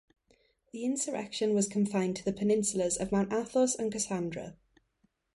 [0.71, 4.55] The insurrection was confined to the peninsulas of Mount Athos and Kassandra.